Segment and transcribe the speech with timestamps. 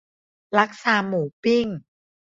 [0.57, 1.67] ลักซาหมูปิ้ง